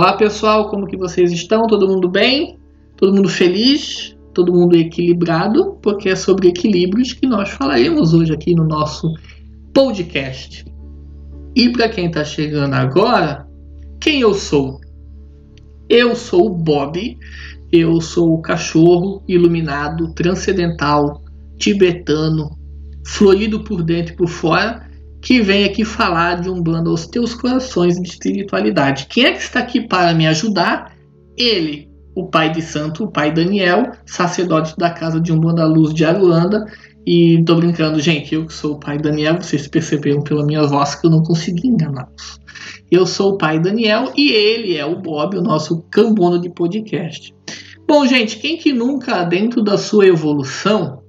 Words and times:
Olá 0.00 0.14
pessoal, 0.14 0.70
como 0.70 0.86
que 0.86 0.96
vocês 0.96 1.30
estão? 1.30 1.66
Todo 1.66 1.86
mundo 1.86 2.08
bem? 2.08 2.58
Todo 2.96 3.14
mundo 3.14 3.28
feliz? 3.28 4.16
Todo 4.32 4.50
mundo 4.50 4.74
equilibrado? 4.74 5.76
Porque 5.82 6.08
é 6.08 6.16
sobre 6.16 6.48
equilíbrios 6.48 7.12
que 7.12 7.26
nós 7.26 7.50
falaremos 7.50 8.14
hoje 8.14 8.32
aqui 8.32 8.54
no 8.54 8.64
nosso 8.64 9.12
podcast. 9.74 10.64
E 11.54 11.68
para 11.68 11.90
quem 11.90 12.06
está 12.06 12.24
chegando 12.24 12.72
agora, 12.72 13.46
quem 14.00 14.22
eu 14.22 14.32
sou? 14.32 14.80
Eu 15.86 16.16
sou 16.16 16.46
o 16.46 16.56
Bob, 16.56 17.18
eu 17.70 18.00
sou 18.00 18.32
o 18.32 18.40
cachorro 18.40 19.22
iluminado, 19.28 20.14
transcendental, 20.14 21.22
tibetano, 21.58 22.56
florido 23.06 23.62
por 23.62 23.82
dentro 23.82 24.14
e 24.14 24.16
por 24.16 24.28
fora, 24.28 24.89
que 25.20 25.40
vem 25.42 25.64
aqui 25.64 25.84
falar 25.84 26.40
de 26.40 26.48
um 26.48 26.62
bando 26.62 26.90
aos 26.90 27.06
teus 27.06 27.34
corações 27.34 28.00
de 28.00 28.08
espiritualidade. 28.08 29.06
Quem 29.06 29.24
é 29.24 29.32
que 29.32 29.42
está 29.42 29.60
aqui 29.60 29.80
para 29.80 30.14
me 30.14 30.26
ajudar? 30.26 30.96
Ele, 31.36 31.88
o 32.14 32.26
pai 32.26 32.50
de 32.50 32.62
santo, 32.62 33.04
o 33.04 33.10
pai 33.10 33.32
Daniel, 33.32 33.92
sacerdote 34.06 34.76
da 34.76 34.90
casa 34.90 35.20
de 35.20 35.32
Umbanda 35.32 35.66
Luz 35.66 35.92
de 35.92 36.04
Aruanda. 36.04 36.64
E 37.06 37.42
tô 37.44 37.56
brincando, 37.56 38.00
gente, 38.00 38.34
eu 38.34 38.46
que 38.46 38.52
sou 38.52 38.74
o 38.74 38.80
pai 38.80 38.98
Daniel, 38.98 39.40
vocês 39.40 39.66
perceberam 39.66 40.22
pela 40.22 40.44
minha 40.44 40.62
voz 40.66 40.94
que 40.94 41.06
eu 41.06 41.10
não 41.10 41.22
consegui 41.22 41.68
enganá-los. 41.68 42.38
Eu 42.90 43.06
sou 43.06 43.32
o 43.32 43.38
pai 43.38 43.58
Daniel 43.58 44.12
e 44.16 44.30
ele 44.30 44.76
é 44.76 44.84
o 44.84 45.00
Bob, 45.00 45.36
o 45.36 45.42
nosso 45.42 45.82
cambono 45.90 46.40
de 46.40 46.50
podcast. 46.50 47.34
Bom, 47.86 48.06
gente, 48.06 48.38
quem 48.38 48.56
que 48.56 48.72
nunca, 48.72 49.24
dentro 49.24 49.62
da 49.62 49.78
sua 49.78 50.06
evolução, 50.06 51.02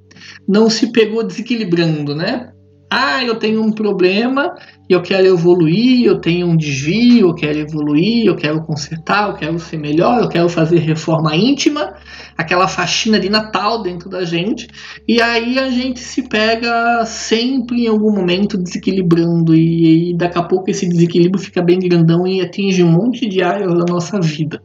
não 0.47 0.69
se 0.69 0.91
pegou 0.91 1.23
desequilibrando, 1.23 2.15
né? 2.15 2.51
Ah, 2.93 3.23
eu 3.23 3.35
tenho 3.35 3.63
um 3.63 3.71
problema, 3.71 4.53
eu 4.89 5.01
quero 5.01 5.25
evoluir, 5.25 6.05
eu 6.05 6.19
tenho 6.19 6.45
um 6.45 6.57
desvio, 6.57 7.29
eu 7.29 7.33
quero 7.33 7.59
evoluir, 7.59 8.25
eu 8.25 8.35
quero 8.35 8.61
consertar, 8.63 9.29
eu 9.29 9.35
quero 9.35 9.57
ser 9.59 9.77
melhor, 9.77 10.21
eu 10.21 10.27
quero 10.27 10.49
fazer 10.49 10.79
reforma 10.79 11.33
íntima, 11.33 11.93
aquela 12.37 12.67
faxina 12.67 13.17
de 13.17 13.29
Natal 13.29 13.81
dentro 13.81 14.09
da 14.09 14.25
gente. 14.25 14.67
E 15.07 15.21
aí 15.21 15.57
a 15.57 15.69
gente 15.69 16.01
se 16.01 16.27
pega 16.27 17.05
sempre 17.05 17.85
em 17.85 17.87
algum 17.87 18.13
momento 18.13 18.57
desequilibrando 18.57 19.55
e, 19.55 20.11
e 20.11 20.17
daqui 20.17 20.37
a 20.37 20.43
pouco 20.43 20.69
esse 20.69 20.85
desequilíbrio 20.85 21.41
fica 21.41 21.61
bem 21.61 21.79
grandão 21.79 22.27
e 22.27 22.41
atinge 22.41 22.83
um 22.83 22.91
monte 22.91 23.25
de 23.25 23.41
áreas 23.41 23.73
da 23.73 23.85
nossa 23.87 24.19
vida. 24.19 24.61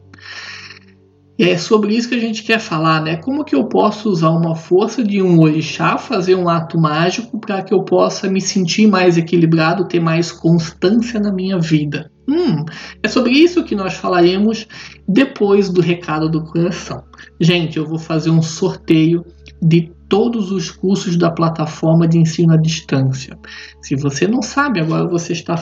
É 1.39 1.55
sobre 1.55 1.95
isso 1.95 2.09
que 2.09 2.15
a 2.15 2.19
gente 2.19 2.41
quer 2.41 2.59
falar, 2.59 3.01
né? 3.01 3.17
Como 3.17 3.45
que 3.45 3.53
eu 3.53 3.65
posso 3.65 4.09
usar 4.09 4.29
uma 4.31 4.55
força 4.55 5.03
de 5.03 5.21
um 5.21 5.39
orixá, 5.39 5.97
fazer 5.97 6.35
um 6.35 6.49
ato 6.49 6.79
mágico 6.79 7.39
para 7.39 7.61
que 7.61 7.73
eu 7.73 7.83
possa 7.83 8.27
me 8.27 8.41
sentir 8.41 8.87
mais 8.87 9.17
equilibrado, 9.17 9.87
ter 9.87 9.99
mais 9.99 10.31
constância 10.31 11.19
na 11.19 11.31
minha 11.31 11.59
vida? 11.59 12.11
Hum, 12.27 12.65
é 13.03 13.07
sobre 13.07 13.31
isso 13.31 13.63
que 13.63 13.75
nós 13.75 13.93
falaremos 13.93 14.67
depois 15.07 15.69
do 15.69 15.79
recado 15.79 16.27
do 16.27 16.43
coração. 16.43 17.03
Gente, 17.39 17.77
eu 17.77 17.85
vou 17.85 17.99
fazer 17.99 18.31
um 18.31 18.41
sorteio 18.41 19.23
de 19.61 19.91
todos 20.09 20.51
os 20.51 20.71
cursos 20.71 21.17
da 21.17 21.31
plataforma 21.31 22.07
de 22.07 22.17
ensino 22.17 22.53
à 22.53 22.57
distância. 22.57 23.37
Se 23.81 23.95
você 23.95 24.27
não 24.27 24.41
sabe, 24.41 24.79
agora 24.79 25.07
você 25.07 25.33
está, 25.33 25.55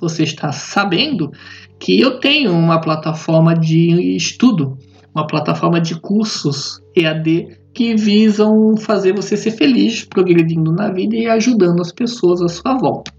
você 0.00 0.22
está 0.22 0.52
sabendo 0.52 1.32
que 1.78 2.00
eu 2.00 2.20
tenho 2.20 2.52
uma 2.52 2.80
plataforma 2.80 3.54
de 3.54 4.16
estudo, 4.16 4.78
uma 5.14 5.26
plataforma 5.26 5.80
de 5.80 5.98
cursos 5.98 6.80
EAD 6.96 7.58
que 7.74 7.96
visam 7.96 8.76
fazer 8.76 9.14
você 9.14 9.36
ser 9.36 9.52
feliz, 9.52 10.04
progredindo 10.04 10.72
na 10.72 10.90
vida 10.90 11.16
e 11.16 11.26
ajudando 11.26 11.80
as 11.80 11.90
pessoas 11.90 12.42
à 12.42 12.48
sua 12.48 12.76
volta. 12.76 13.10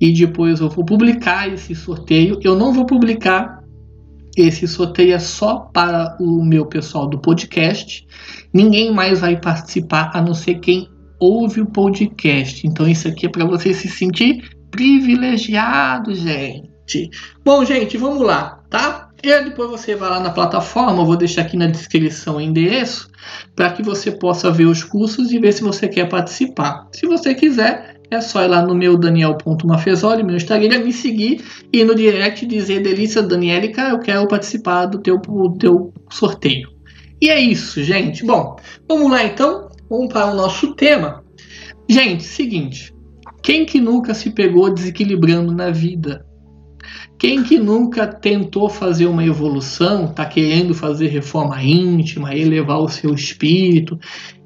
e 0.00 0.12
depois 0.12 0.60
eu 0.60 0.70
vou 0.70 0.82
publicar 0.82 1.52
esse 1.52 1.74
sorteio. 1.74 2.40
Eu 2.42 2.56
não 2.56 2.72
vou 2.72 2.86
publicar 2.86 3.62
esse 4.34 4.66
sorteio 4.66 5.12
é 5.12 5.18
só 5.18 5.58
para 5.58 6.16
o 6.18 6.42
meu 6.42 6.64
pessoal 6.66 7.06
do 7.06 7.18
podcast. 7.18 8.04
Ninguém 8.52 8.92
mais 8.92 9.20
vai 9.20 9.38
participar 9.38 10.10
a 10.14 10.22
não 10.22 10.32
ser 10.32 10.54
quem 10.54 10.88
ouve 11.20 11.60
o 11.60 11.66
podcast. 11.66 12.66
Então 12.66 12.88
isso 12.88 13.06
aqui 13.06 13.26
é 13.26 13.28
para 13.28 13.44
você 13.44 13.74
se 13.74 13.88
sentir 13.88 14.42
privilegiado, 14.70 16.14
gente. 16.14 16.73
Bom, 17.44 17.64
gente, 17.64 17.96
vamos 17.96 18.20
lá, 18.20 18.60
tá? 18.68 19.10
E 19.22 19.42
depois 19.42 19.70
você 19.70 19.94
vai 19.94 20.10
lá 20.10 20.20
na 20.20 20.30
plataforma, 20.30 21.02
vou 21.02 21.16
deixar 21.16 21.42
aqui 21.42 21.56
na 21.56 21.66
descrição 21.66 22.36
o 22.36 22.40
endereço, 22.40 23.08
para 23.56 23.70
que 23.70 23.82
você 23.82 24.12
possa 24.12 24.50
ver 24.50 24.66
os 24.66 24.84
cursos 24.84 25.32
e 25.32 25.38
ver 25.38 25.52
se 25.52 25.62
você 25.62 25.88
quer 25.88 26.08
participar. 26.10 26.86
Se 26.92 27.06
você 27.06 27.34
quiser, 27.34 27.96
é 28.10 28.20
só 28.20 28.44
ir 28.44 28.48
lá 28.48 28.60
no 28.60 28.74
meu 28.74 28.98
daniel.mafezoli, 28.98 30.22
meu 30.22 30.36
Instagram, 30.36 30.80
me 30.80 30.92
seguir 30.92 31.42
e 31.72 31.82
no 31.84 31.94
direct 31.94 32.44
dizer 32.44 32.82
Delícia 32.82 33.22
Danielica, 33.22 33.88
eu 33.88 33.98
quero 33.98 34.28
participar 34.28 34.86
do 34.86 34.98
teu, 34.98 35.16
do 35.16 35.56
teu 35.56 35.92
sorteio. 36.10 36.68
E 37.18 37.30
é 37.30 37.40
isso, 37.40 37.82
gente. 37.82 38.26
Bom, 38.26 38.56
vamos 38.86 39.10
lá 39.10 39.24
então, 39.24 39.70
vamos 39.88 40.12
para 40.12 40.30
o 40.30 40.34
nosso 40.34 40.74
tema. 40.74 41.24
Gente, 41.88 42.24
seguinte, 42.24 42.94
quem 43.42 43.64
que 43.64 43.80
nunca 43.80 44.12
se 44.12 44.30
pegou 44.30 44.72
desequilibrando 44.72 45.52
na 45.52 45.70
vida? 45.70 46.26
Quem 47.24 47.42
que 47.42 47.58
nunca 47.58 48.06
tentou 48.06 48.68
fazer 48.68 49.06
uma 49.06 49.24
evolução, 49.24 50.04
está 50.04 50.26
querendo 50.26 50.74
fazer 50.74 51.06
reforma 51.06 51.62
íntima, 51.62 52.36
elevar 52.36 52.78
o 52.80 52.88
seu 52.88 53.14
espírito 53.14 53.98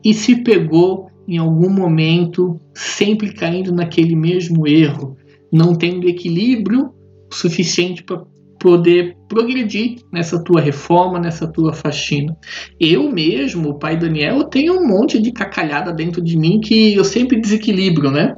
e 0.04 0.14
se 0.14 0.44
pegou 0.44 1.10
em 1.26 1.38
algum 1.38 1.68
momento 1.68 2.56
sempre 2.72 3.32
caindo 3.32 3.72
naquele 3.72 4.14
mesmo 4.14 4.64
erro, 4.64 5.16
não 5.52 5.74
tendo 5.74 6.08
equilíbrio 6.08 6.90
suficiente 7.32 8.04
para 8.04 8.22
poder 8.60 9.16
progredir 9.28 9.96
nessa 10.12 10.40
tua 10.44 10.60
reforma, 10.60 11.18
nessa 11.18 11.50
tua 11.50 11.72
faxina. 11.72 12.36
Eu 12.78 13.10
mesmo, 13.10 13.70
o 13.70 13.78
pai 13.80 13.96
Daniel, 13.96 14.36
eu 14.36 14.44
tenho 14.44 14.80
um 14.80 14.86
monte 14.86 15.20
de 15.20 15.32
cacalhada 15.32 15.92
dentro 15.92 16.22
de 16.22 16.38
mim 16.38 16.60
que 16.60 16.94
eu 16.94 17.04
sempre 17.04 17.40
desequilibro, 17.40 18.08
né? 18.08 18.36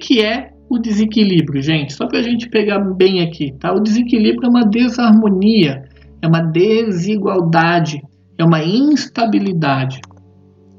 Que 0.00 0.22
é 0.22 0.51
o 0.74 0.78
desequilíbrio, 0.78 1.62
gente? 1.62 1.92
Só 1.92 2.06
para 2.06 2.18
a 2.18 2.22
gente 2.22 2.48
pegar 2.48 2.78
bem 2.78 3.20
aqui, 3.22 3.52
tá? 3.58 3.72
O 3.72 3.80
desequilíbrio 3.80 4.46
é 4.46 4.48
uma 4.48 4.64
desarmonia, 4.64 5.84
é 6.20 6.26
uma 6.26 6.40
desigualdade, 6.40 8.00
é 8.38 8.44
uma 8.44 8.64
instabilidade. 8.64 10.00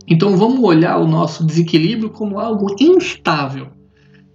Então 0.07 0.35
vamos 0.35 0.63
olhar 0.63 0.97
o 0.97 1.07
nosso 1.07 1.45
desequilíbrio 1.45 2.09
como 2.09 2.39
algo 2.39 2.75
instável. 2.79 3.67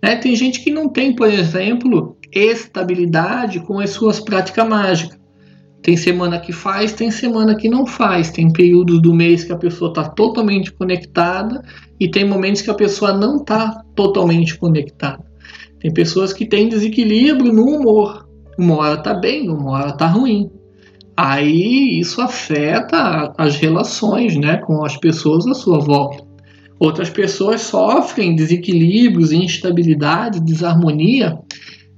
Né? 0.03 0.17
Tem 0.17 0.35
gente 0.37 0.63
que 0.63 0.71
não 0.71 0.89
tem, 0.89 1.15
por 1.15 1.29
exemplo, 1.29 2.17
estabilidade 2.33 3.61
com 3.61 3.81
as 3.81 3.91
suas 3.91 4.21
práticas 4.21 4.67
mágicas. 4.67 5.19
Tem 5.83 5.97
semana 5.97 6.41
que 6.41 6.53
faz, 6.53 6.93
tem 6.93 7.11
semana 7.11 7.55
que 7.55 7.69
não 7.69 7.87
faz. 7.87 8.31
Tem 8.31 8.53
períodos 8.53 9.01
do 9.01 9.15
mês 9.15 9.45
que 9.45 9.53
a 9.53 9.57
pessoa 9.57 9.91
está 9.91 10.09
totalmente 10.09 10.73
conectada 10.73 11.63
e 11.99 12.11
tem 12.11 12.25
momentos 12.25 12.63
que 12.63 12.71
a 12.71 12.75
pessoa 12.75 13.13
não 13.13 13.37
está 13.37 13.83
totalmente 13.95 14.57
conectada. 14.57 15.28
Tem 15.81 15.93
pessoas 15.93 16.33
que 16.33 16.47
têm 16.47 16.69
desequilíbrio 16.69 17.53
no 17.53 17.65
humor. 17.65 18.29
Uma 18.59 18.77
hora 18.77 18.97
tá 18.97 19.15
bem, 19.15 19.49
uma 19.49 19.73
hora 19.73 19.93
tá 19.93 20.07
ruim. 20.07 20.51
Aí 21.17 21.99
isso 21.99 22.21
afeta 22.21 23.33
as 23.37 23.57
relações 23.57 24.37
né, 24.37 24.59
com 24.59 24.85
as 24.85 24.97
pessoas 24.97 25.47
à 25.47 25.55
sua 25.55 25.79
volta. 25.79 26.25
Outras 26.79 27.11
pessoas 27.11 27.63
sofrem 27.63 28.37
desequilíbrios, 28.37 29.33
instabilidade, 29.33 30.41
desarmonia 30.41 31.37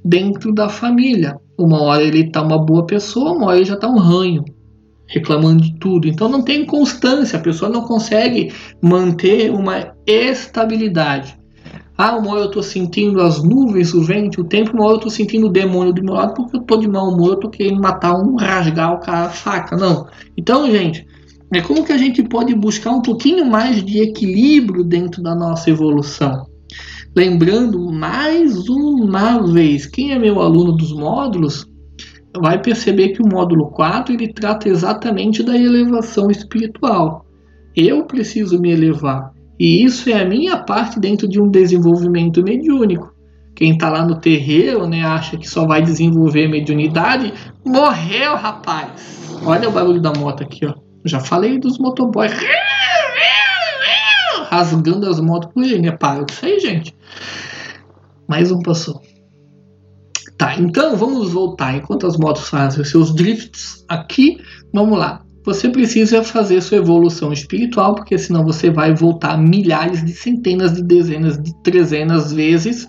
dentro 0.04 0.52
da 0.52 0.68
família. 0.68 1.36
Uma 1.58 1.82
hora 1.82 2.02
ele 2.02 2.20
está 2.20 2.42
uma 2.42 2.58
boa 2.58 2.86
pessoa, 2.86 3.32
uma 3.32 3.48
hora 3.48 3.56
ele 3.56 3.66
já 3.66 3.74
está 3.74 3.88
um 3.88 3.98
ranho, 3.98 4.42
reclamando 5.06 5.62
de 5.62 5.74
tudo. 5.78 6.08
Então 6.08 6.28
não 6.28 6.42
tem 6.42 6.64
constância, 6.64 7.38
a 7.38 7.42
pessoa 7.42 7.70
não 7.70 7.82
consegue 7.82 8.52
manter 8.82 9.50
uma 9.50 9.94
estabilidade. 10.06 11.38
Ah, 12.02 12.16
uma 12.16 12.30
hora 12.30 12.40
eu 12.44 12.50
tô 12.50 12.62
sentindo 12.62 13.20
as 13.20 13.42
nuvens, 13.42 13.92
o 13.92 14.02
vento, 14.02 14.40
o 14.40 14.44
tempo, 14.44 14.72
uma 14.72 14.86
hora 14.86 14.94
eu 14.94 15.00
tô 15.00 15.10
sentindo 15.10 15.48
o 15.48 15.52
demônio 15.52 15.92
do 15.92 16.02
meu 16.02 16.14
lado 16.14 16.32
porque 16.32 16.56
eu 16.56 16.62
tô 16.62 16.78
de 16.78 16.88
mau 16.88 17.10
humor, 17.10 17.32
eu 17.32 17.40
tô 17.40 17.50
querendo 17.50 17.78
matar 17.78 18.14
um, 18.14 18.36
rasgar 18.36 18.94
o 18.94 19.00
cara 19.00 19.26
a 19.26 19.28
faca. 19.28 19.76
Não. 19.76 20.06
Então, 20.34 20.70
gente, 20.70 21.06
é 21.52 21.60
como 21.60 21.84
que 21.84 21.92
a 21.92 21.98
gente 21.98 22.22
pode 22.22 22.54
buscar 22.54 22.92
um 22.92 23.02
pouquinho 23.02 23.44
mais 23.44 23.84
de 23.84 24.00
equilíbrio 24.00 24.82
dentro 24.82 25.22
da 25.22 25.34
nossa 25.34 25.68
evolução. 25.68 26.46
Lembrando 27.14 27.92
mais 27.92 28.66
uma 28.66 29.42
vez, 29.52 29.84
quem 29.84 30.12
é 30.12 30.18
meu 30.18 30.40
aluno 30.40 30.72
dos 30.72 30.94
módulos 30.94 31.66
vai 32.34 32.58
perceber 32.62 33.10
que 33.10 33.20
o 33.20 33.28
módulo 33.28 33.72
4 33.72 34.14
ele 34.14 34.32
trata 34.32 34.70
exatamente 34.70 35.42
da 35.42 35.54
elevação 35.54 36.30
espiritual. 36.30 37.26
Eu 37.76 38.06
preciso 38.06 38.58
me 38.58 38.70
elevar. 38.70 39.38
E 39.60 39.84
isso 39.84 40.08
é 40.08 40.14
a 40.14 40.24
minha 40.24 40.56
parte 40.56 40.98
dentro 40.98 41.28
de 41.28 41.38
um 41.38 41.46
desenvolvimento 41.46 42.42
mediúnico. 42.42 43.12
Quem 43.54 43.72
está 43.72 43.90
lá 43.90 44.06
no 44.06 44.18
terreiro, 44.18 44.86
né, 44.86 45.04
acha 45.04 45.36
que 45.36 45.46
só 45.46 45.66
vai 45.66 45.82
desenvolver 45.82 46.48
mediunidade, 46.48 47.34
morreu, 47.62 48.36
rapaz. 48.36 48.90
Olha 49.44 49.68
o 49.68 49.72
barulho 49.72 50.00
da 50.00 50.14
moto 50.14 50.42
aqui, 50.42 50.64
ó. 50.64 50.72
Já 51.04 51.20
falei 51.20 51.58
dos 51.58 51.78
motoboys 51.78 52.32
rasgando 54.50 55.08
as 55.08 55.20
motos 55.20 55.52
por 55.52 55.62
aí, 55.62 55.78
né? 55.78 55.92
Para 55.92 56.24
isso 56.28 56.44
aí, 56.44 56.58
gente. 56.58 56.96
Mais 58.26 58.50
um 58.50 58.62
passou. 58.62 59.02
Tá, 60.38 60.56
então 60.56 60.96
vamos 60.96 61.32
voltar. 61.32 61.76
Enquanto 61.76 62.06
as 62.06 62.16
motos 62.16 62.48
fazem 62.48 62.80
os 62.80 62.90
seus 62.90 63.14
drifts 63.14 63.84
aqui, 63.86 64.38
vamos 64.72 64.98
lá. 64.98 65.22
Você 65.44 65.68
precisa 65.68 66.22
fazer 66.22 66.60
sua 66.60 66.78
evolução 66.78 67.32
espiritual, 67.32 67.94
porque 67.94 68.18
senão 68.18 68.44
você 68.44 68.70
vai 68.70 68.94
voltar 68.94 69.38
milhares 69.38 70.04
de 70.04 70.12
centenas 70.12 70.74
de 70.74 70.82
dezenas 70.82 71.42
de 71.42 71.54
trezenas 71.62 72.32
vezes 72.32 72.88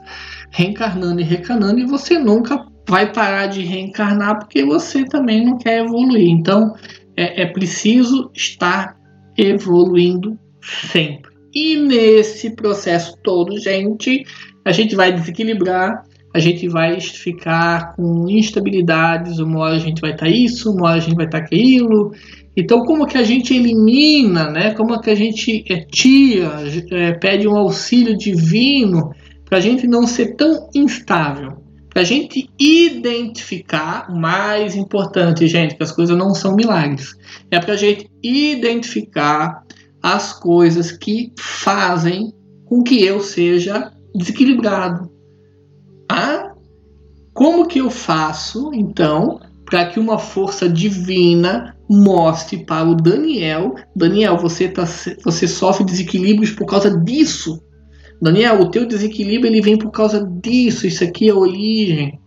reencarnando 0.51 1.21
e 1.21 1.23
reencarnando 1.23 1.79
e 1.79 1.85
você 1.85 2.19
nunca 2.19 2.65
vai 2.87 3.11
parar 3.11 3.47
de 3.47 3.61
reencarnar 3.61 4.39
porque 4.39 4.65
você 4.65 5.05
também 5.05 5.45
não 5.45 5.57
quer 5.57 5.85
evoluir. 5.85 6.27
Então 6.29 6.75
é, 7.15 7.43
é 7.43 7.45
preciso 7.45 8.29
estar 8.33 8.97
evoluindo 9.37 10.37
sempre. 10.61 11.31
E 11.53 11.77
nesse 11.77 12.55
processo 12.55 13.17
todo, 13.23 13.57
gente, 13.59 14.25
a 14.63 14.71
gente 14.71 14.95
vai 14.95 15.11
desequilibrar, 15.11 16.03
a 16.33 16.39
gente 16.39 16.67
vai 16.67 16.99
ficar 16.99 17.95
com 17.95 18.29
instabilidades, 18.29 19.39
uma 19.39 19.59
hora 19.59 19.75
a 19.75 19.79
gente 19.79 19.99
vai 19.99 20.11
estar 20.11 20.25
tá 20.25 20.31
isso, 20.31 20.71
uma 20.71 20.87
hora 20.87 20.97
a 20.97 21.01
gente 21.01 21.15
vai 21.15 21.25
estar 21.25 21.39
tá 21.39 21.45
aquilo. 21.45 22.13
Então, 22.55 22.85
como 22.85 23.05
que 23.05 23.17
a 23.17 23.23
gente 23.23 23.53
elimina, 23.53 24.49
né? 24.49 24.73
Como 24.73 24.99
que 24.99 25.09
a 25.09 25.15
gente 25.15 25.63
é, 25.69 25.79
tira, 25.79 26.63
é, 26.91 27.13
pede 27.13 27.47
um 27.47 27.55
auxílio 27.55 28.17
divino 28.17 29.13
para 29.45 29.57
a 29.57 29.61
gente 29.61 29.87
não 29.87 30.07
ser 30.07 30.35
tão 30.35 30.69
instável? 30.73 31.61
Para 31.89 32.03
a 32.03 32.05
gente 32.05 32.49
identificar, 32.57 34.09
o 34.09 34.17
mais 34.17 34.75
importante, 34.75 35.47
gente, 35.47 35.75
que 35.75 35.83
as 35.83 35.91
coisas 35.91 36.17
não 36.17 36.33
são 36.33 36.55
milagres, 36.55 37.13
é 37.49 37.59
para 37.59 37.73
a 37.73 37.77
gente 37.77 38.09
identificar 38.23 39.63
as 40.01 40.31
coisas 40.31 40.93
que 40.93 41.33
fazem 41.37 42.33
com 42.65 42.81
que 42.81 43.03
eu 43.03 43.19
seja 43.19 43.91
desequilibrado. 44.15 45.10
Ah, 46.11 46.51
como 47.33 47.65
que 47.65 47.79
eu 47.79 47.89
faço, 47.89 48.71
então, 48.73 49.39
para 49.65 49.85
que 49.85 49.97
uma 49.97 50.19
força 50.19 50.67
divina 50.67 51.73
mostre 51.89 52.65
para 52.65 52.89
o 52.89 52.95
Daniel, 52.95 53.75
Daniel, 53.95 54.37
você, 54.37 54.67
tá, 54.67 54.85
você 55.23 55.47
sofre 55.47 55.85
desequilíbrios 55.85 56.51
por 56.51 56.65
causa 56.65 56.89
disso. 56.99 57.63
Daniel, 58.21 58.59
o 58.59 58.69
teu 58.69 58.85
desequilíbrio 58.85 59.49
ele 59.49 59.61
vem 59.61 59.77
por 59.77 59.91
causa 59.91 60.21
disso, 60.41 60.85
isso 60.85 61.01
aqui 61.01 61.29
é 61.29 61.31
a 61.31 61.35
origem. 61.35 62.19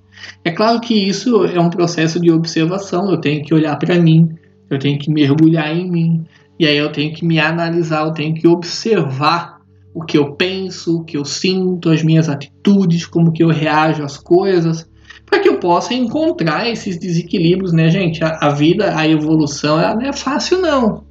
É 0.43 0.51
claro 0.51 0.81
que 0.81 0.95
isso 0.95 1.45
é 1.45 1.61
um 1.61 1.69
processo 1.69 2.19
de 2.19 2.31
observação, 2.31 3.11
eu 3.11 3.21
tenho 3.21 3.45
que 3.45 3.53
olhar 3.53 3.77
para 3.77 4.01
mim, 4.01 4.31
eu 4.71 4.79
tenho 4.79 4.99
que 4.99 5.11
mergulhar 5.11 5.77
em 5.77 5.91
mim, 5.91 6.25
e 6.59 6.67
aí 6.67 6.79
eu 6.79 6.91
tenho 6.91 7.15
que 7.15 7.27
me 7.27 7.39
analisar, 7.39 8.07
eu 8.07 8.13
tenho 8.13 8.35
que 8.35 8.49
observar 8.49 9.54
o 9.95 10.05
que 10.05 10.19
eu 10.19 10.35
penso, 10.35 10.99
o 10.99 11.05
que 11.05 11.17
eu 11.17 11.25
sinto, 11.25 11.89
as 11.89 12.03
minhas 12.03 12.29
atitudes, 12.29 13.07
como 13.07 13.33
que 13.33 13.45
eu 13.45 13.49
reajo 13.49 14.03
às 14.03 14.19
coisas, 14.19 14.91
para 15.25 15.39
que 15.39 15.49
eu 15.49 15.59
possa 15.59 15.95
encontrar 15.95 16.69
esses 16.69 16.99
desequilíbrios, 16.99 17.73
né, 17.73 17.89
gente? 17.89 18.23
A, 18.25 18.39
a 18.43 18.51
vida, 18.51 18.97
a 18.97 19.09
evolução, 19.09 19.81
ela 19.81 19.95
não 19.95 20.03
é 20.03 20.13
fácil 20.13 20.61
não. 20.61 21.05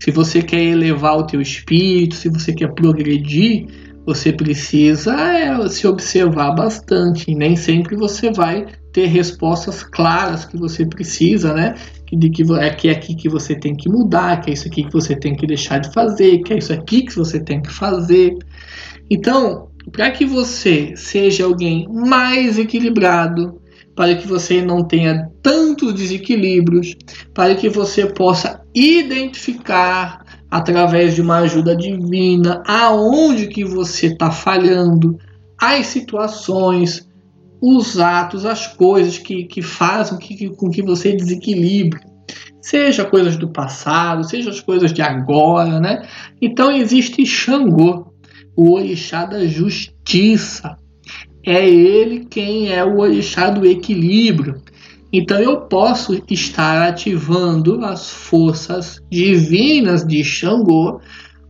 Se 0.00 0.10
você 0.10 0.40
quer 0.40 0.62
elevar 0.62 1.16
o 1.16 1.26
teu 1.26 1.40
espírito, 1.40 2.14
se 2.14 2.28
você 2.28 2.52
quer 2.52 2.72
progredir, 2.74 3.66
você 4.06 4.32
precisa 4.32 5.14
é, 5.14 5.68
se 5.68 5.86
observar 5.86 6.54
bastante. 6.54 7.34
Nem 7.34 7.56
sempre 7.56 7.96
você 7.96 8.30
vai 8.30 8.66
ter 8.92 9.06
respostas 9.06 9.82
claras 9.82 10.44
que 10.44 10.56
você 10.56 10.86
precisa, 10.86 11.54
né? 11.54 11.74
De 12.16 12.30
que 12.30 12.42
é, 12.54 12.70
que 12.70 12.88
é 12.88 12.92
aqui 12.92 13.14
que 13.14 13.28
você 13.28 13.54
tem 13.58 13.74
que 13.74 13.88
mudar, 13.88 14.40
que 14.40 14.50
é 14.50 14.54
isso 14.54 14.68
aqui 14.68 14.84
que 14.84 14.92
você 14.92 15.16
tem 15.16 15.34
que 15.34 15.46
deixar 15.46 15.78
de 15.78 15.92
fazer, 15.92 16.38
que 16.38 16.52
é 16.52 16.58
isso 16.58 16.72
aqui 16.72 17.02
que 17.02 17.16
você 17.16 17.40
tem 17.40 17.60
que 17.60 17.70
fazer. 17.70 18.36
Então, 19.10 19.68
para 19.90 20.10
que 20.10 20.24
você 20.24 20.94
seja 20.96 21.44
alguém 21.44 21.86
mais 21.88 22.58
equilibrado, 22.58 23.60
para 23.94 24.14
que 24.14 24.26
você 24.26 24.62
não 24.62 24.84
tenha 24.84 25.28
tantos 25.42 25.94
desequilíbrios, 25.94 26.96
para 27.32 27.54
que 27.54 27.68
você 27.68 28.06
possa 28.06 28.60
identificar 28.74 30.24
através 30.50 31.14
de 31.14 31.20
uma 31.20 31.38
ajuda 31.38 31.76
divina 31.76 32.62
aonde 32.66 33.48
que 33.48 33.64
você 33.64 34.06
está 34.06 34.30
falhando, 34.30 35.18
as 35.60 35.86
situações, 35.86 37.08
os 37.64 37.98
atos, 37.98 38.44
as 38.44 38.66
coisas 38.66 39.16
que, 39.16 39.44
que 39.44 39.62
fazem 39.62 40.18
que, 40.18 40.34
que, 40.34 40.50
com 40.50 40.68
que 40.68 40.82
você 40.82 41.16
desequilibre. 41.16 42.00
Seja 42.60 43.04
coisas 43.04 43.36
do 43.36 43.48
passado, 43.48 44.24
seja 44.24 44.50
as 44.50 44.60
coisas 44.60 44.92
de 44.92 45.00
agora, 45.00 45.80
né? 45.80 46.06
Então 46.40 46.70
existe 46.70 47.24
Xangô, 47.24 48.12
o 48.56 48.72
orixá 48.72 49.24
da 49.24 49.46
justiça 49.46 50.76
é 51.44 51.68
ele 51.68 52.26
quem 52.26 52.72
é 52.72 52.84
o 52.84 52.98
orixá 52.98 53.50
do 53.50 53.66
equilíbrio. 53.66 54.62
Então 55.12 55.38
eu 55.38 55.62
posso 55.62 56.20
estar 56.28 56.88
ativando 56.88 57.84
as 57.84 58.10
forças 58.10 59.00
divinas 59.10 60.04
de 60.04 60.24
Xangô 60.24 61.00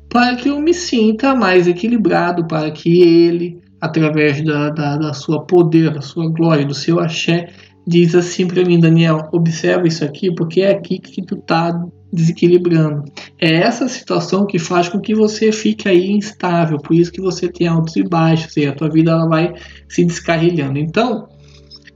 para 0.09 0.37
que 0.37 0.49
eu 0.49 0.61
me 0.61 0.73
sinta 0.73 1.35
mais 1.35 1.67
equilibrado, 1.67 2.47
para 2.47 2.71
que 2.71 3.01
ele, 3.01 3.61
através 3.85 4.43
da, 4.43 4.71
da, 4.71 4.97
da 4.97 5.13
sua 5.13 5.45
poder, 5.45 5.93
da 5.93 6.01
sua 6.01 6.29
glória, 6.31 6.65
do 6.65 6.75
seu 6.75 6.99
axé, 6.99 7.49
diz 7.87 8.15
assim 8.15 8.47
para 8.47 8.65
mim, 8.65 8.81
Daniel, 8.81 9.29
observa 9.31 9.87
isso 9.87 10.03
aqui, 10.03 10.35
porque 10.35 10.63
é 10.63 10.71
aqui 10.71 10.99
que 10.99 11.23
tu 11.23 11.37
tá 11.37 11.85
desequilibrando. 12.11 13.05
É 13.39 13.53
essa 13.53 13.87
situação 13.87 14.47
que 14.47 14.59
faz 14.59 14.89
com 14.89 14.99
que 14.99 15.15
você 15.15 15.53
fique 15.53 15.87
aí 15.87 16.11
instável, 16.11 16.79
por 16.79 16.95
isso 16.95 17.13
que 17.13 17.21
você 17.21 17.47
tem 17.47 17.67
altos 17.67 17.95
e 17.97 18.03
baixos, 18.03 18.57
e 18.57 18.67
a 18.67 18.73
tua 18.73 18.89
vida 18.89 19.11
ela 19.11 19.29
vai 19.29 19.53
se 19.87 20.03
descarrilhando. 20.03 20.79
Então, 20.79 21.29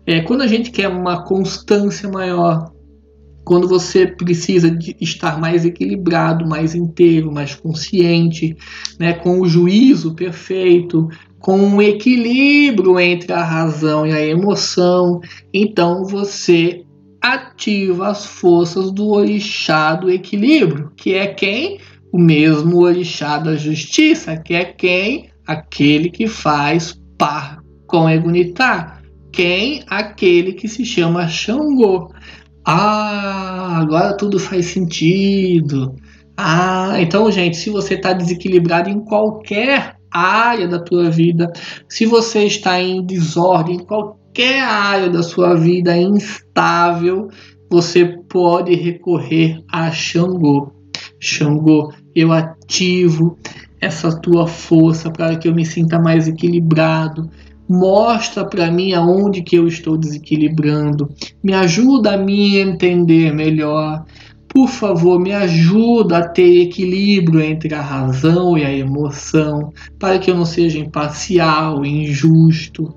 é, 0.06 0.20
quando 0.20 0.42
a 0.42 0.46
gente 0.46 0.70
quer 0.70 0.88
uma 0.88 1.24
constância 1.24 2.06
maior, 2.10 2.70
quando 3.44 3.66
você 3.66 4.06
precisa 4.06 4.70
de 4.70 4.94
estar 5.00 5.40
mais 5.40 5.64
equilibrado, 5.64 6.46
mais 6.46 6.74
inteiro, 6.74 7.32
mais 7.32 7.54
consciente, 7.54 8.54
né, 8.98 9.14
com 9.14 9.40
o 9.40 9.48
juízo 9.48 10.14
perfeito, 10.14 11.08
com 11.38 11.56
um 11.56 11.80
equilíbrio 11.80 12.98
entre 12.98 13.32
a 13.32 13.42
razão 13.42 14.06
e 14.06 14.12
a 14.12 14.24
emoção, 14.24 15.20
então 15.52 16.04
você 16.04 16.84
ativa 17.20 18.08
as 18.08 18.24
forças 18.24 18.92
do 18.92 19.08
orixá 19.08 19.94
do 19.94 20.10
equilíbrio, 20.10 20.92
que 20.96 21.14
é 21.14 21.26
quem? 21.26 21.78
O 22.12 22.18
mesmo 22.18 22.78
orixá 22.78 23.38
da 23.38 23.56
justiça, 23.56 24.36
que 24.36 24.54
é 24.54 24.64
quem? 24.64 25.30
Aquele 25.46 26.10
que 26.10 26.26
faz 26.26 26.98
par 27.16 27.60
com 27.86 28.08
Egunitá. 28.08 29.00
Quem? 29.32 29.82
Aquele 29.88 30.52
que 30.52 30.68
se 30.68 30.84
chama 30.84 31.28
Xangô. 31.28 32.12
Ah, 32.64 33.78
agora 33.80 34.16
tudo 34.16 34.38
faz 34.38 34.66
sentido. 34.66 35.94
Ah, 36.36 36.96
então, 37.00 37.30
gente, 37.30 37.56
se 37.56 37.70
você 37.70 37.94
está 37.94 38.12
desequilibrado 38.12 38.88
em 38.88 39.00
qualquer 39.00 39.97
área 40.10 40.66
da 40.66 40.78
tua 40.78 41.10
vida, 41.10 41.52
se 41.88 42.06
você 42.06 42.44
está 42.44 42.80
em 42.80 43.04
desordem 43.04 43.76
em 43.76 43.84
qualquer 43.84 44.60
área 44.62 45.08
da 45.08 45.22
sua 45.22 45.54
vida 45.54 45.96
instável, 45.96 47.28
você 47.70 48.04
pode 48.28 48.74
recorrer 48.74 49.62
a 49.70 49.90
Xangô. 49.90 50.72
Xangô, 51.20 51.92
eu 52.14 52.32
ativo 52.32 53.38
essa 53.80 54.18
tua 54.20 54.46
força 54.46 55.10
para 55.10 55.36
que 55.36 55.48
eu 55.48 55.54
me 55.54 55.64
sinta 55.64 55.98
mais 55.98 56.26
equilibrado. 56.26 57.30
Mostra 57.68 58.44
para 58.44 58.70
mim 58.70 58.94
aonde 58.94 59.42
que 59.42 59.56
eu 59.56 59.68
estou 59.68 59.96
desequilibrando. 59.98 61.10
Me 61.42 61.52
ajuda 61.52 62.14
a 62.14 62.16
me 62.16 62.56
entender 62.58 63.32
melhor. 63.34 64.04
Por 64.48 64.68
favor, 64.68 65.20
me 65.20 65.32
ajuda 65.32 66.18
a 66.18 66.28
ter 66.28 66.62
equilíbrio 66.62 67.40
entre 67.40 67.74
a 67.74 67.82
razão 67.82 68.56
e 68.56 68.64
a 68.64 68.72
emoção, 68.72 69.72
para 69.98 70.18
que 70.18 70.30
eu 70.30 70.36
não 70.36 70.44
seja 70.44 70.78
imparcial, 70.78 71.84
injusto. 71.84 72.94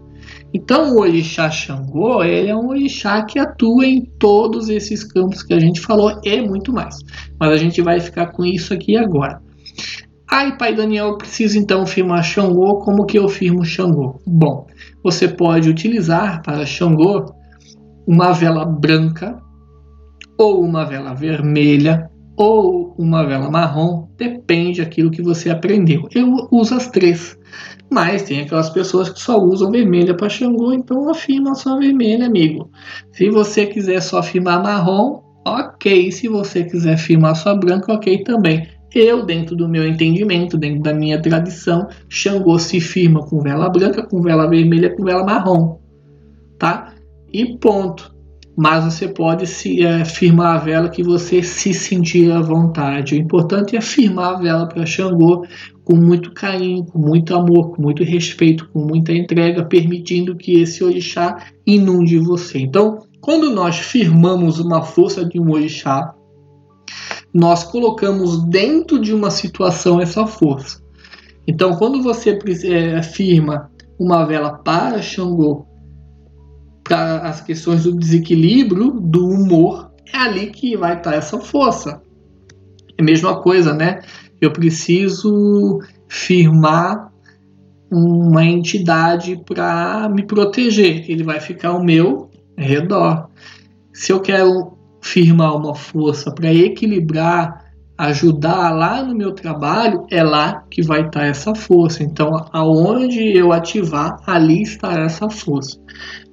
Então, 0.54 0.96
o 0.96 1.02
orixá 1.02 1.50
Xangô, 1.50 2.24
ele 2.24 2.50
é 2.50 2.56
um 2.56 2.70
orixá 2.70 3.24
que 3.24 3.40
atua 3.40 3.86
em 3.86 4.02
todos 4.02 4.70
esses 4.70 5.04
campos 5.04 5.44
que 5.44 5.54
a 5.54 5.60
gente 5.60 5.80
falou 5.80 6.20
e 6.24 6.42
muito 6.42 6.74
mais. 6.74 6.98
Mas 7.40 7.52
a 7.52 7.58
gente 7.58 7.82
vai 7.82 8.00
ficar 8.00 8.28
com 8.28 8.44
isso 8.46 8.74
aqui 8.74 8.98
agora. 8.98 9.42
Aí, 10.30 10.58
pai 10.58 10.74
Daniel, 10.74 11.18
precisa 11.18 11.58
então 11.58 11.86
firmar 11.86 12.24
Xangô. 12.24 12.80
Como 12.80 13.06
que 13.06 13.20
eu 13.20 13.28
firmo 13.30 13.64
Xangô? 13.66 14.20
Bom, 14.26 14.66
você 15.04 15.28
pode 15.28 15.70
utilizar 15.70 16.42
para 16.42 16.66
Xangô 16.66 17.34
uma 18.08 18.32
vela 18.32 18.66
branca 18.66 19.42
ou 20.42 20.64
uma 20.64 20.84
vela 20.84 21.14
vermelha 21.14 22.10
ou 22.36 22.96
uma 22.98 23.24
vela 23.24 23.52
marrom, 23.52 24.08
depende 24.18 24.82
daquilo 24.82 25.12
que 25.12 25.22
você 25.22 25.52
aprendeu. 25.52 26.08
Eu 26.14 26.48
uso 26.52 26.74
as 26.74 26.88
três, 26.88 27.38
mas 27.92 28.24
tem 28.24 28.42
aquelas 28.42 28.70
pessoas 28.72 29.10
que 29.10 29.20
só 29.20 29.38
usam 29.38 29.70
vermelha 29.70 30.16
para 30.16 30.30
Xangô, 30.30 30.74
então 30.74 31.10
afirma 31.10 31.54
só 31.54 31.78
vermelha, 31.78 32.26
amigo. 32.26 32.72
Se 33.12 33.30
você 33.30 33.68
quiser 33.68 34.02
só 34.02 34.24
firmar 34.24 34.64
marrom, 34.64 35.22
ok. 35.46 36.12
Se 36.12 36.28
você 36.28 36.64
quiser 36.64 36.98
firmar 36.98 37.36
só 37.36 37.56
branca, 37.56 37.94
ok 37.94 38.24
também. 38.24 38.68
Eu, 38.94 39.24
dentro 39.24 39.56
do 39.56 39.70
meu 39.70 39.88
entendimento, 39.88 40.58
dentro 40.58 40.82
da 40.82 40.94
minha 40.94 41.22
tradição, 41.22 41.88
Xangô 42.10 42.58
se 42.58 42.82
firma 42.82 43.22
com 43.28 43.40
vela 43.42 43.70
branca, 43.70 44.06
com 44.06 44.22
vela 44.22 44.50
vermelha, 44.50 44.96
com 44.96 45.04
vela 45.04 45.24
marrom, 45.24 45.78
tá? 46.58 46.94
E 47.32 47.58
ponto 47.58 48.11
mas 48.56 48.84
você 48.84 49.08
pode 49.08 49.48
se 49.48 49.84
é, 49.84 50.04
firmar 50.04 50.56
a 50.56 50.60
vela 50.60 50.90
que 50.90 51.04
você 51.04 51.42
se 51.42 51.74
sentir 51.74 52.32
à 52.32 52.42
vontade. 52.42 53.16
O 53.16 53.18
importante 53.18 53.76
é 53.76 53.82
firmar 53.82 54.36
a 54.36 54.40
vela 54.40 54.68
para 54.68 54.86
Xangô 54.86 55.46
com 55.84 55.96
muito 55.96 56.32
carinho, 56.32 56.86
com 56.86 57.00
muito 57.00 57.34
amor, 57.36 57.72
com 57.72 57.82
muito 57.82 58.04
respeito, 58.04 58.70
com 58.70 58.80
muita 58.80 59.14
entrega, 59.14 59.64
permitindo 59.64 60.36
que 60.36 60.60
esse 60.62 60.84
orixá 60.84 61.46
inunde 61.66 62.18
você. 62.18 62.60
Então, 62.60 63.00
quando 63.20 63.50
nós 63.52 63.78
firmamos 63.78 64.60
uma 64.60 64.82
força 64.82 65.26
de 65.26 65.40
um 65.40 65.52
orixá, 65.52 66.14
nós 67.34 67.64
colocamos 67.64 68.44
dentro 68.46 69.00
de 69.00 69.14
uma 69.14 69.32
situação 69.32 70.02
essa 70.02 70.28
força. 70.28 70.82
Então, 71.48 71.76
quando 71.76 72.04
você 72.04 72.38
é, 72.66 73.02
firma 73.02 73.72
uma 73.98 74.26
vela 74.26 74.58
para 74.58 75.02
Xangô 75.02 75.66
para 76.92 77.20
as 77.20 77.40
questões 77.40 77.84
do 77.86 77.96
desequilíbrio 77.96 78.92
do 78.92 79.26
humor, 79.26 79.92
é 80.14 80.18
ali 80.18 80.48
que 80.48 80.76
vai 80.76 80.98
estar 80.98 81.14
essa 81.16 81.40
força. 81.40 82.02
É 82.98 83.02
a 83.02 83.06
mesma 83.06 83.42
coisa, 83.42 83.74
né? 83.74 84.02
Eu 84.42 84.52
preciso 84.52 85.80
firmar 86.10 87.10
uma 87.90 88.44
entidade 88.44 89.42
para 89.46 90.10
me 90.10 90.24
proteger. 90.24 91.10
Ele 91.10 91.24
vai 91.24 91.40
ficar 91.40 91.70
ao 91.70 91.82
meu 91.82 92.30
redor. 92.58 93.30
Se 93.94 94.12
eu 94.12 94.20
quero 94.20 94.78
firmar 95.02 95.56
uma 95.56 95.74
força 95.74 96.30
para 96.30 96.54
equilibrar, 96.54 97.72
ajudar 97.98 98.70
lá 98.72 99.02
no 99.02 99.16
meu 99.16 99.32
trabalho, 99.32 100.06
é 100.12 100.22
lá 100.22 100.66
que 100.70 100.82
vai 100.82 101.06
estar 101.06 101.24
essa 101.24 101.56
força. 101.56 102.04
Então, 102.04 102.50
aonde 102.52 103.22
eu 103.22 103.54
ativar, 103.54 104.18
ali 104.28 104.62
estará 104.62 105.06
essa 105.06 105.30
força. 105.30 105.80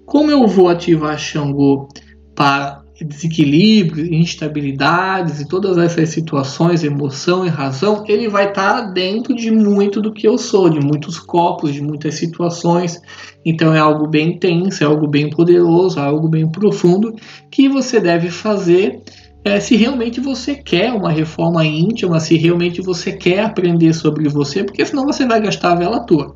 Como 0.09 0.31
eu 0.31 0.47
vou 0.49 0.71
ativar 0.71 1.19
Xangô 1.19 1.87
para 2.35 2.83
desequilíbrio, 2.99 4.13
instabilidades 4.13 5.39
e 5.39 5.47
todas 5.47 5.77
essas 5.77 6.09
situações, 6.09 6.83
emoção 6.83 7.45
e 7.45 7.49
razão, 7.51 8.03
ele 8.09 8.27
vai 8.27 8.49
estar 8.49 8.87
tá 8.87 8.91
dentro 8.91 9.37
de 9.37 9.51
muito 9.51 10.01
do 10.01 10.11
que 10.11 10.27
eu 10.27 10.39
sou, 10.39 10.71
de 10.71 10.81
muitos 10.81 11.21
copos, 11.21 11.75
de 11.75 11.83
muitas 11.83 12.15
situações. 12.15 12.99
Então 13.45 13.75
é 13.75 13.79
algo 13.79 14.09
bem 14.09 14.31
intenso, 14.31 14.83
é 14.83 14.87
algo 14.87 15.07
bem 15.07 15.29
poderoso, 15.29 16.01
é 16.01 16.03
algo 16.03 16.27
bem 16.27 16.51
profundo 16.51 17.15
que 17.51 17.69
você 17.69 18.01
deve 18.01 18.31
fazer 18.31 19.03
é, 19.45 19.61
se 19.61 19.77
realmente 19.77 20.21
você 20.21 20.55
quer 20.55 20.91
uma 20.91 21.13
reforma 21.13 21.67
íntima, 21.67 22.19
se 22.19 22.35
realmente 22.39 22.81
você 22.81 23.13
quer 23.13 23.41
aprender 23.41 23.93
sobre 23.93 24.27
você, 24.27 24.65
porque 24.65 24.85
senão 24.87 25.05
você 25.05 25.27
vai 25.27 25.41
gastar 25.41 25.73
a 25.73 25.77
vela 25.77 25.99
à 25.99 26.01
toa. 26.01 26.35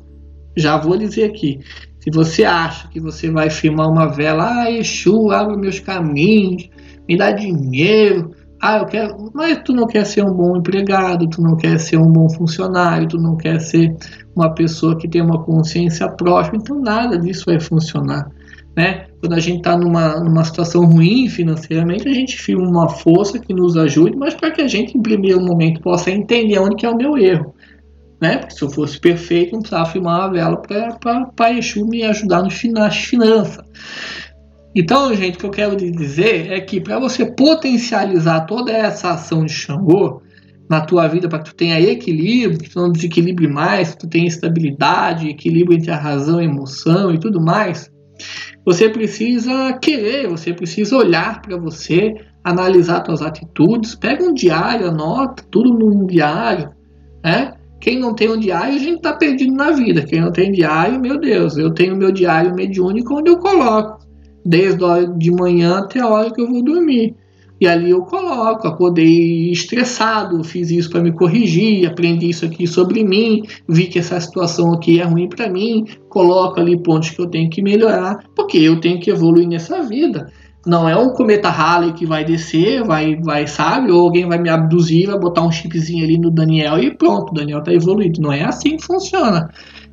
Já 0.55 0.77
vou 0.77 0.95
dizer 0.95 1.23
aqui, 1.23 1.59
se 2.03 2.11
você 2.11 2.43
acha 2.43 2.89
que 2.89 2.99
você 2.99 3.31
vai 3.31 3.49
firmar 3.49 3.89
uma 3.89 4.07
vela, 4.07 4.63
ah, 4.63 4.69
Exu, 4.69 5.31
abre 5.31 5.55
meus 5.55 5.79
caminhos, 5.79 6.69
me 7.07 7.15
dá 7.15 7.31
dinheiro, 7.31 8.31
ah, 8.61 8.79
eu 8.79 8.85
quero. 8.85 9.31
Mas 9.33 9.61
tu 9.63 9.71
não 9.71 9.87
quer 9.87 10.05
ser 10.05 10.21
um 10.21 10.33
bom 10.33 10.57
empregado, 10.57 11.29
tu 11.29 11.41
não 11.41 11.55
quer 11.55 11.79
ser 11.79 11.95
um 11.95 12.11
bom 12.11 12.29
funcionário, 12.29 13.07
tu 13.07 13.17
não 13.17 13.37
quer 13.37 13.57
ser 13.61 13.95
uma 14.35 14.53
pessoa 14.53 14.97
que 14.97 15.07
tem 15.07 15.21
uma 15.21 15.41
consciência 15.45 16.09
próxima, 16.09 16.57
então 16.57 16.77
nada 16.77 17.17
disso 17.17 17.45
vai 17.45 17.57
funcionar. 17.57 18.29
Né? 18.75 19.05
Quando 19.21 19.33
a 19.33 19.39
gente 19.39 19.59
está 19.59 19.77
numa, 19.77 20.19
numa 20.19 20.43
situação 20.43 20.83
ruim 20.83 21.29
financeiramente, 21.29 22.09
a 22.09 22.13
gente 22.13 22.35
firma 22.35 22.67
uma 22.67 22.89
força 22.89 23.39
que 23.39 23.53
nos 23.53 23.77
ajude, 23.77 24.17
mas 24.17 24.33
para 24.33 24.51
que 24.51 24.61
a 24.61 24.67
gente, 24.67 24.97
em 24.97 25.01
primeiro 25.01 25.39
momento, 25.39 25.79
possa 25.79 26.11
entender 26.11 26.59
onde 26.59 26.85
é 26.85 26.89
o 26.89 26.97
meu 26.97 27.17
erro 27.17 27.52
né? 28.23 28.37
Porque 28.37 28.55
se 28.55 28.61
eu 28.61 28.69
fosse 28.69 28.97
perfeito, 28.97 29.51
não 29.51 29.59
precisava 29.59 29.89
filmar 29.89 30.21
uma 30.21 30.31
vela 30.31 30.57
para 30.57 31.51
Exu 31.51 31.85
me 31.85 32.03
ajudar 32.03 32.41
nas 32.41 32.53
finanças. 32.53 33.65
Então, 34.73 35.13
gente, 35.13 35.35
o 35.35 35.39
que 35.39 35.45
eu 35.45 35.51
quero 35.51 35.75
dizer 35.75 36.49
é 36.49 36.61
que 36.61 36.79
para 36.79 36.97
você 36.99 37.25
potencializar 37.25 38.45
toda 38.45 38.71
essa 38.71 39.11
ação 39.11 39.45
de 39.45 39.51
Xangô 39.51 40.21
na 40.69 40.79
tua 40.79 41.05
vida, 41.09 41.27
para 41.27 41.39
que 41.39 41.49
tu 41.49 41.55
tenha 41.55 41.79
equilíbrio, 41.81 42.57
que 42.57 42.69
tu 42.69 42.79
não 42.79 42.91
desequilibre 42.91 43.45
mais, 43.45 43.91
que 43.91 43.99
tu 43.99 44.07
tenha 44.07 44.25
estabilidade, 44.25 45.27
equilíbrio 45.27 45.77
entre 45.77 45.91
a 45.91 45.97
razão 45.97 46.41
e 46.41 46.45
a 46.45 46.49
emoção 46.49 47.13
e 47.13 47.19
tudo 47.19 47.41
mais, 47.41 47.91
você 48.65 48.89
precisa 48.89 49.73
querer, 49.73 50.29
você 50.29 50.53
precisa 50.53 50.95
olhar 50.95 51.41
para 51.41 51.57
você, 51.57 52.15
analisar 52.41 53.05
suas 53.05 53.21
atitudes, 53.21 53.95
pega 53.95 54.23
um 54.23 54.33
diário, 54.33 54.87
anota 54.87 55.43
tudo 55.51 55.77
num 55.77 56.05
diário, 56.05 56.71
né? 57.21 57.53
Quem 57.83 57.99
não 57.99 58.15
tem 58.15 58.29
um 58.29 58.39
diário, 58.39 58.75
a 58.75 58.79
gente 58.79 58.95
está 58.95 59.11
perdido 59.11 59.53
na 59.53 59.71
vida. 59.71 60.05
Quem 60.05 60.21
não 60.21 60.31
tem 60.31 60.53
diário, 60.53 61.01
meu 61.01 61.19
Deus, 61.19 61.57
eu 61.57 61.69
tenho 61.69 61.97
meu 61.97 62.13
diário 62.13 62.55
mediúnico 62.55 63.13
onde 63.13 63.29
eu 63.29 63.37
coloco, 63.37 63.99
desde 64.45 64.81
a 64.81 64.87
hora 64.87 65.07
de 65.07 65.29
manhã 65.29 65.79
até 65.79 65.99
a 65.99 66.07
hora 66.07 66.31
que 66.31 66.39
eu 66.39 66.49
vou 66.49 66.63
dormir. 66.63 67.13
E 67.59 67.67
ali 67.67 67.89
eu 67.89 68.03
coloco, 68.03 68.69
acordei 68.69 69.51
estressado, 69.51 70.41
fiz 70.45 70.71
isso 70.71 70.89
para 70.89 71.03
me 71.03 71.11
corrigir, 71.11 71.85
aprendi 71.85 72.29
isso 72.29 72.45
aqui 72.45 72.65
sobre 72.65 73.03
mim, 73.03 73.43
vi 73.67 73.87
que 73.87 73.99
essa 73.99 74.17
situação 74.17 74.71
aqui 74.71 75.01
é 75.01 75.03
ruim 75.03 75.27
para 75.27 75.49
mim, 75.49 75.85
coloco 76.07 76.61
ali 76.61 76.81
pontos 76.81 77.09
que 77.09 77.19
eu 77.19 77.27
tenho 77.27 77.49
que 77.49 77.61
melhorar, 77.61 78.17
porque 78.33 78.59
eu 78.59 78.79
tenho 78.79 78.97
que 78.97 79.11
evoluir 79.11 79.45
nessa 79.45 79.83
vida. 79.83 80.31
Não 80.65 80.87
é 80.87 80.95
um 80.95 81.09
cometa 81.09 81.49
Halley 81.49 81.91
que 81.93 82.05
vai 82.05 82.23
descer, 82.23 82.83
vai, 82.83 83.17
vai, 83.17 83.45
sabe? 83.47 83.91
Ou 83.91 84.01
alguém 84.01 84.27
vai 84.27 84.37
me 84.37 84.49
abduzir, 84.49 85.07
vai 85.07 85.19
botar 85.19 85.41
um 85.41 85.51
chipzinho 85.51 86.03
ali 86.03 86.17
no 86.17 86.31
Daniel 86.31 86.79
e 86.79 86.95
pronto, 86.95 87.31
o 87.31 87.33
Daniel 87.33 87.61
tá 87.61 87.73
evoluído. 87.73 88.21
Não 88.21 88.31
é 88.31 88.43
assim 88.43 88.77
que 88.77 88.85
funciona. 88.85 89.49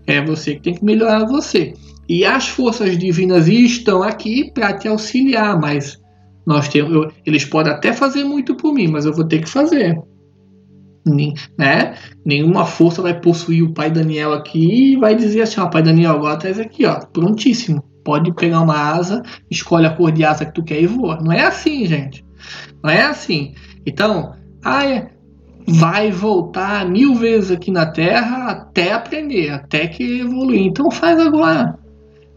É 0.06 0.24
você 0.24 0.54
que 0.54 0.62
tem 0.62 0.74
que 0.74 0.84
melhorar 0.84 1.24
você. 1.24 1.74
E 2.08 2.24
as 2.24 2.48
forças 2.48 2.96
divinas 2.98 3.48
estão 3.48 4.02
aqui 4.02 4.50
para 4.52 4.72
te 4.72 4.88
auxiliar, 4.88 5.58
mas 5.60 6.00
nós 6.46 6.68
temos, 6.68 6.92
eu, 6.92 7.10
eles 7.24 7.44
podem 7.44 7.72
até 7.72 7.92
fazer 7.92 8.24
muito 8.24 8.54
por 8.54 8.72
mim, 8.72 8.88
mas 8.88 9.06
eu 9.06 9.12
vou 9.12 9.24
ter 9.24 9.40
que 9.40 9.48
fazer. 9.48 9.96
né? 11.58 11.94
Nenhuma 12.24 12.64
força 12.64 13.02
vai 13.02 13.18
possuir 13.18 13.62
o 13.62 13.72
pai 13.72 13.90
Daniel 13.90 14.32
aqui 14.32 14.92
e 14.92 14.96
vai 14.96 15.14
dizer 15.14 15.42
assim: 15.42 15.60
ó, 15.60 15.66
pai 15.66 15.82
Daniel, 15.82 16.12
agora 16.12 16.36
tá 16.36 16.48
aqui, 16.48 16.84
ó, 16.84 17.00
prontíssimo. 17.06 17.82
Pode 18.04 18.32
pegar 18.34 18.60
uma 18.60 18.76
asa, 18.76 19.22
escolhe 19.50 19.86
a 19.86 19.90
cor 19.90 20.10
de 20.10 20.24
asa 20.24 20.44
que 20.44 20.54
tu 20.54 20.62
quer 20.62 20.80
e 20.80 20.86
voa. 20.86 21.18
Não 21.20 21.32
é 21.32 21.42
assim, 21.42 21.84
gente. 21.86 22.24
Não 22.82 22.90
é 22.90 23.02
assim. 23.02 23.54
Então, 23.84 24.34
ah, 24.64 24.86
é, 24.86 25.10
vai 25.66 26.10
voltar 26.10 26.88
mil 26.88 27.14
vezes 27.14 27.50
aqui 27.50 27.70
na 27.70 27.86
Terra 27.86 28.50
até 28.50 28.92
aprender, 28.92 29.50
até 29.50 29.86
que 29.86 30.20
evoluir. 30.20 30.62
Então 30.62 30.90
faz 30.90 31.18
agora. 31.18 31.78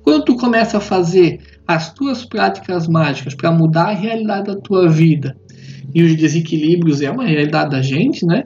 Quando 0.04 0.26
tu 0.26 0.36
começa 0.36 0.78
a 0.78 0.82
fazer 0.82 1.40
as 1.66 1.94
tuas 1.94 2.26
práticas 2.26 2.88
mágicas 2.88 3.34
para 3.34 3.52
mudar 3.52 3.90
a 3.90 3.94
realidade 3.94 4.48
da 4.48 4.56
tua 4.56 4.90
vida 4.90 5.36
e 5.96 6.04
os 6.04 6.16
desequilíbrios 6.16 7.02
é 7.02 7.10
uma 7.10 7.26
realidade 7.26 7.72
da 7.72 7.82
gente, 7.82 8.26
né? 8.26 8.44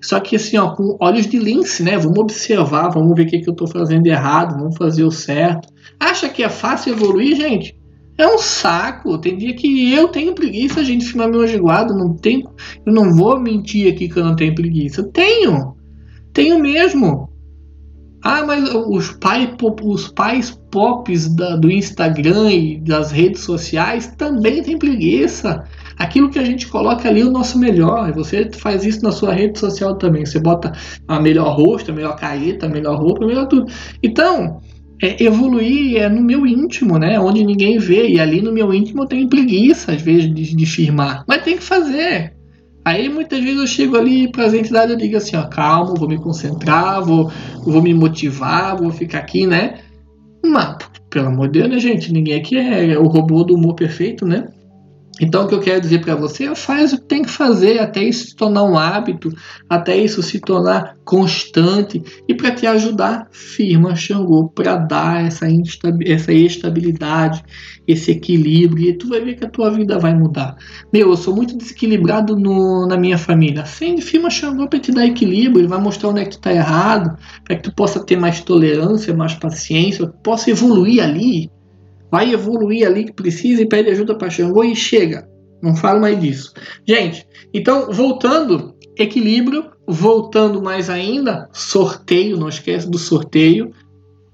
Só 0.00 0.20
que 0.20 0.36
assim, 0.36 0.56
ó, 0.58 0.70
com 0.74 0.96
olhos 1.00 1.26
de 1.26 1.38
lince, 1.38 1.82
né? 1.82 1.98
Vamos 1.98 2.18
observar, 2.18 2.90
vamos 2.90 3.14
ver 3.16 3.22
o 3.22 3.26
que, 3.26 3.40
que 3.40 3.48
eu 3.48 3.52
estou 3.52 3.66
fazendo 3.66 4.06
errado, 4.06 4.58
vamos 4.58 4.76
fazer 4.76 5.02
o 5.02 5.10
certo. 5.10 5.68
Acha 6.00 6.28
que 6.28 6.42
é 6.42 6.48
fácil 6.48 6.92
evoluir, 6.92 7.36
gente? 7.36 7.78
É 8.16 8.26
um 8.26 8.38
saco. 8.38 9.16
Tem 9.18 9.36
dia 9.36 9.54
que 9.54 9.92
eu 9.92 10.08
tenho 10.08 10.34
preguiça, 10.34 10.84
gente, 10.84 11.02
de 11.02 11.10
filmar 11.10 11.28
meu 11.28 11.42
ajeguado. 11.42 11.94
Não 11.94 12.14
tenho, 12.14 12.50
eu 12.84 12.92
não 12.92 13.14
vou 13.14 13.38
mentir 13.38 13.92
aqui 13.92 14.08
que 14.08 14.18
eu 14.18 14.24
não 14.24 14.34
tenho 14.34 14.54
preguiça. 14.54 15.04
Tenho. 15.04 15.76
Tenho 16.32 16.58
mesmo. 16.58 17.28
Ah, 18.22 18.44
mas 18.44 18.74
os, 18.74 19.12
pai, 19.12 19.56
os 19.82 20.08
pais 20.08 20.50
pops 20.72 21.32
da, 21.34 21.54
do 21.54 21.70
Instagram 21.70 22.50
e 22.50 22.80
das 22.80 23.12
redes 23.12 23.42
sociais 23.42 24.08
também 24.18 24.62
têm 24.62 24.76
preguiça. 24.76 25.64
Aquilo 25.96 26.28
que 26.28 26.38
a 26.38 26.44
gente 26.44 26.66
coloca 26.66 27.08
ali 27.08 27.20
é 27.20 27.24
o 27.24 27.30
nosso 27.30 27.58
melhor. 27.58 28.12
Você 28.12 28.50
faz 28.52 28.84
isso 28.84 29.02
na 29.04 29.12
sua 29.12 29.32
rede 29.32 29.58
social 29.58 29.94
também. 29.94 30.26
Você 30.26 30.40
bota 30.40 30.72
a 31.06 31.20
melhor 31.20 31.56
rosto, 31.56 31.92
a 31.92 31.94
melhor 31.94 32.16
careta, 32.16 32.66
a 32.66 32.68
melhor 32.68 32.98
roupa, 32.98 33.24
a 33.24 33.28
melhor 33.28 33.46
tudo. 33.46 33.70
Então, 34.02 34.60
é, 35.02 35.22
evoluir 35.22 35.98
é 35.98 36.08
no 36.08 36.22
meu 36.22 36.46
íntimo, 36.46 36.98
né? 36.98 37.18
Onde 37.20 37.44
ninguém 37.44 37.78
vê. 37.78 38.08
E 38.08 38.20
ali 38.20 38.40
no 38.40 38.52
meu 38.52 38.72
íntimo 38.72 39.02
eu 39.02 39.06
tenho 39.06 39.28
preguiça, 39.28 39.92
às 39.92 40.02
vezes, 40.02 40.32
de, 40.32 40.54
de 40.54 40.66
firmar. 40.66 41.24
Mas 41.26 41.42
tem 41.42 41.56
que 41.56 41.62
fazer. 41.62 42.34
Aí 42.84 43.08
muitas 43.08 43.40
vezes 43.40 43.58
eu 43.58 43.66
chego 43.66 43.96
ali 43.96 44.30
para 44.32 44.46
as 44.46 44.54
entidades 44.54 44.94
e 44.94 44.98
digo 44.98 45.16
assim, 45.16 45.36
ó, 45.36 45.46
calma, 45.46 45.94
vou 45.94 46.08
me 46.08 46.16
concentrar, 46.16 47.04
vou, 47.04 47.30
vou 47.62 47.82
me 47.82 47.92
motivar, 47.92 48.76
vou 48.76 48.90
ficar 48.90 49.18
aqui, 49.18 49.46
né? 49.46 49.74
Mas, 50.44 50.78
pelo 51.10 51.28
amor 51.28 51.48
de 51.48 51.60
Deus, 51.60 51.70
né, 51.70 51.78
gente? 51.78 52.12
Ninguém 52.12 52.34
aqui 52.34 52.56
é 52.56 52.98
o 52.98 53.06
robô 53.06 53.44
do 53.44 53.54
humor 53.54 53.74
perfeito, 53.74 54.24
né? 54.26 54.48
Então, 55.20 55.44
o 55.44 55.48
que 55.48 55.54
eu 55.54 55.60
quero 55.60 55.80
dizer 55.80 56.00
para 56.00 56.14
você 56.14 56.44
é 56.44 56.54
faz 56.54 56.92
o 56.92 56.98
que 56.98 57.04
tem 57.04 57.22
que 57.22 57.30
fazer 57.30 57.78
até 57.78 58.02
isso 58.02 58.28
se 58.28 58.36
tornar 58.36 58.64
um 58.64 58.78
hábito, 58.78 59.30
até 59.68 59.96
isso 59.96 60.22
se 60.22 60.40
tornar 60.40 60.96
constante. 61.04 62.02
E 62.28 62.34
para 62.34 62.50
te 62.50 62.66
ajudar, 62.66 63.28
firma 63.30 63.96
Xangô 63.96 64.48
para 64.48 64.76
dar 64.76 65.24
essa, 65.24 65.46
essa 66.04 66.32
estabilidade, 66.32 67.42
esse 67.86 68.10
equilíbrio. 68.10 68.88
E 68.88 68.92
tu 68.92 69.08
vai 69.08 69.20
ver 69.20 69.34
que 69.34 69.44
a 69.44 69.50
tua 69.50 69.70
vida 69.70 69.98
vai 69.98 70.14
mudar. 70.14 70.56
Meu, 70.92 71.10
eu 71.10 71.16
sou 71.16 71.34
muito 71.34 71.56
desequilibrado 71.56 72.36
no, 72.36 72.86
na 72.86 72.96
minha 72.96 73.18
família. 73.18 73.62
Acende 73.62 74.02
firma 74.02 74.30
Xangô 74.30 74.68
para 74.68 74.78
te 74.78 74.92
dar 74.92 75.06
equilíbrio. 75.06 75.62
Ele 75.62 75.68
vai 75.68 75.80
mostrar 75.80 76.10
onde 76.10 76.20
é 76.20 76.24
que 76.24 76.32
tu 76.32 76.40
tá 76.40 76.52
errado, 76.52 77.16
para 77.44 77.56
que 77.56 77.62
tu 77.62 77.74
possa 77.74 78.04
ter 78.04 78.16
mais 78.16 78.40
tolerância, 78.40 79.14
mais 79.14 79.34
paciência, 79.34 80.06
possa 80.22 80.50
evoluir 80.50 81.02
ali 81.02 81.50
vai 82.10 82.32
evoluir 82.32 82.86
ali 82.86 83.04
que 83.04 83.12
precisa 83.12 83.62
e 83.62 83.68
pede 83.68 83.90
ajuda 83.90 84.16
para 84.16 84.30
Xangô 84.30 84.64
e 84.64 84.74
chega. 84.74 85.28
Não 85.62 85.74
falo 85.74 86.00
mais 86.00 86.20
disso. 86.20 86.52
Gente, 86.86 87.26
então 87.52 87.92
voltando, 87.92 88.74
equilíbrio, 88.96 89.70
voltando 89.86 90.62
mais 90.62 90.88
ainda, 90.88 91.48
sorteio, 91.52 92.36
não 92.36 92.48
esquece 92.48 92.88
do 92.88 92.98
sorteio. 92.98 93.72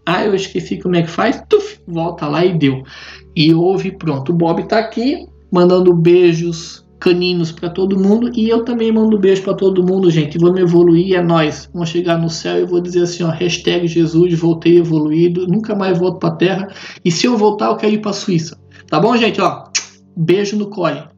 Ah, 0.06 0.24
eu 0.24 0.34
esqueci 0.34 0.78
como 0.78 0.96
é 0.96 1.02
que 1.02 1.10
faz. 1.10 1.42
Tuf, 1.48 1.80
volta 1.86 2.28
lá 2.28 2.44
e 2.44 2.58
deu. 2.58 2.82
E 3.34 3.54
ouve, 3.54 3.96
pronto. 3.96 4.32
O 4.32 4.34
Bob 4.34 4.62
está 4.62 4.78
aqui, 4.78 5.26
mandando 5.50 5.94
beijos 5.94 6.83
caninos 7.04 7.52
para 7.52 7.68
todo 7.68 8.00
mundo 8.00 8.30
e 8.34 8.48
eu 8.48 8.64
também 8.64 8.90
mando 8.90 9.18
beijo 9.18 9.42
para 9.42 9.52
todo 9.52 9.84
mundo, 9.84 10.10
gente. 10.10 10.38
Vamos 10.38 10.58
evoluir, 10.58 11.14
é 11.14 11.22
nós. 11.22 11.68
Vamos 11.70 11.90
chegar 11.90 12.16
no 12.16 12.30
céu 12.30 12.62
e 12.62 12.64
vou 12.64 12.80
dizer 12.80 13.02
assim, 13.02 13.22
ó, 13.22 13.28
hashtag 13.28 13.86
Jesus, 13.86 14.32
voltei 14.38 14.78
evoluído, 14.78 15.46
nunca 15.46 15.74
mais 15.74 15.98
volto 15.98 16.18
para 16.18 16.34
Terra. 16.34 16.68
E 17.04 17.10
se 17.10 17.26
eu 17.26 17.36
voltar, 17.36 17.66
eu 17.66 17.76
quero 17.76 17.92
ir 17.92 18.00
para 18.00 18.14
Suíça. 18.14 18.58
Tá 18.88 18.98
bom, 18.98 19.14
gente? 19.18 19.38
Ó, 19.38 19.64
beijo 20.16 20.56
no 20.56 20.70
cole. 20.70 21.13